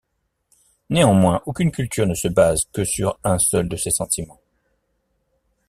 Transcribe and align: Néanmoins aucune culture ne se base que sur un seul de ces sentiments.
Néanmoins 0.89 1.43
aucune 1.45 1.69
culture 1.69 2.07
ne 2.07 2.15
se 2.15 2.27
base 2.27 2.65
que 2.73 2.83
sur 2.83 3.19
un 3.23 3.37
seul 3.37 3.69
de 3.69 3.75
ces 3.75 3.91
sentiments. 3.91 4.41